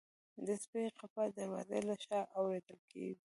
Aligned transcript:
د 0.45 0.47
سپي 0.63 0.83
غپا 0.97 1.23
د 1.29 1.31
دروازې 1.37 1.79
له 1.87 1.95
شا 2.05 2.19
اورېدل 2.39 2.79
کېږي. 2.91 3.15